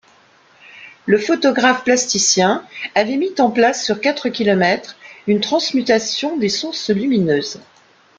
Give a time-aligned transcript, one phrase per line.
[1.05, 2.63] Le photographe-plasticien
[2.95, 4.95] avait mis en place sur quatre kilomètres
[5.27, 7.59] une transmutation des sources lumineuses.